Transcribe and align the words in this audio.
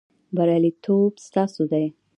بریالیتوب 0.35 1.11
ستاسو 1.25 1.63
دی 1.71 1.85